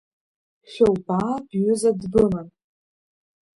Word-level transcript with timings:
Шәылбаа 0.71 1.33
бҩыза 1.47 1.91
дбыман. 1.99 2.47